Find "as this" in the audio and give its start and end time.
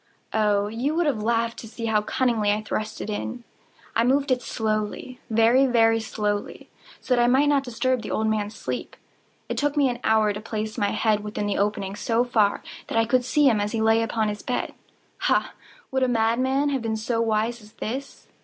17.61-18.25